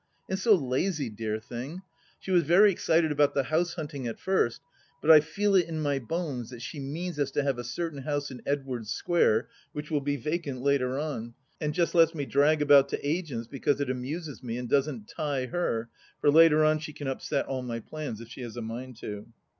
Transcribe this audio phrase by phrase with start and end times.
[0.27, 1.83] And so lazy, dear thing!
[2.19, 4.59] She was very excited about the house hunting at first,
[4.99, 8.01] but I feel it in my bones that she means us to have a certain
[8.01, 12.63] house in Edwardes Square which will be vacant later on, and just lets me drag
[12.63, 15.87] about to agents because it amuses me and doesn't tie her,
[16.19, 19.27] for later on she can upset all my plans if she has a mind to.